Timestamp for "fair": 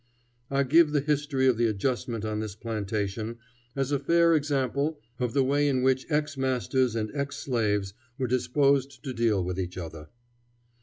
3.99-4.33